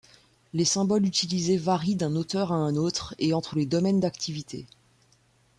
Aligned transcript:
Les 0.53 0.65
symboles 0.65 1.05
utilisés 1.05 1.57
varient 1.57 1.93
d'un 1.95 2.15
auteur 2.15 2.51
à 2.51 2.55
un 2.55 2.75
autre 2.75 3.13
et 3.19 3.35
entre 3.35 3.55
les 3.55 3.67
domaines 3.67 3.99
d'activité. 3.99 4.65